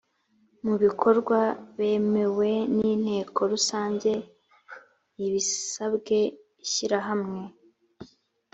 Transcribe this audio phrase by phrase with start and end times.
[0.65, 1.39] mu bikorwa
[1.77, 4.11] bemewe n inteko rusange
[5.25, 6.17] ibisabwe
[6.63, 7.41] ishyirahamwe